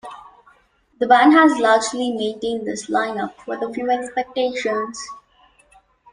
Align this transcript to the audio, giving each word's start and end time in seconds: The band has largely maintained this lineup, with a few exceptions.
The 0.99 1.05
band 1.05 1.33
has 1.33 1.59
largely 1.59 2.11
maintained 2.11 2.65
this 2.65 2.87
lineup, 2.87 3.45
with 3.45 3.61
a 3.61 3.71
few 3.71 3.87
exceptions. 3.91 4.99